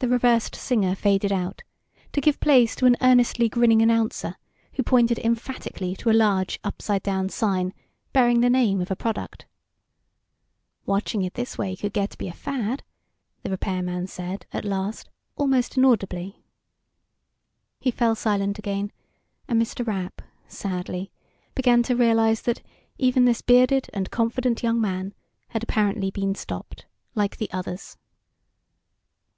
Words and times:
The 0.00 0.08
reversed 0.08 0.56
singer 0.56 0.96
faded 0.96 1.30
out, 1.30 1.62
to 2.10 2.20
give 2.20 2.40
place 2.40 2.74
to 2.74 2.86
an 2.86 2.96
earnestly 3.00 3.48
grinning 3.48 3.80
announcer 3.80 4.34
who 4.72 4.82
pointed 4.82 5.20
emphatically 5.20 5.94
to 5.98 6.10
a 6.10 6.12
large, 6.12 6.58
upside 6.64 7.04
down 7.04 7.28
sign 7.28 7.72
bearing 8.12 8.40
the 8.40 8.50
name 8.50 8.80
of 8.80 8.90
a 8.90 8.96
product. 8.96 9.46
"Watching 10.84 11.22
it 11.22 11.34
this 11.34 11.56
way 11.56 11.76
could 11.76 11.92
get 11.92 12.10
to 12.10 12.18
be 12.18 12.26
a 12.26 12.32
fad," 12.32 12.82
the 13.44 13.50
repairman 13.50 14.08
said, 14.08 14.46
at 14.52 14.64
last, 14.64 15.10
almost 15.36 15.76
inaudibly. 15.76 16.42
He 17.78 17.92
fell 17.92 18.16
silent 18.16 18.58
again, 18.58 18.90
and 19.46 19.62
Mr. 19.62 19.86
Rapp, 19.86 20.22
sadly, 20.48 21.12
began 21.54 21.84
to 21.84 21.94
realize 21.94 22.42
that 22.42 22.62
even 22.98 23.26
this 23.26 23.42
bearded 23.42 23.88
and 23.94 24.10
confident 24.10 24.64
young 24.64 24.80
man 24.80 25.14
had 25.50 25.62
apparently 25.62 26.10
been 26.10 26.34
stopped, 26.34 26.86
like 27.14 27.36
the 27.36 27.48
others. 27.52 27.96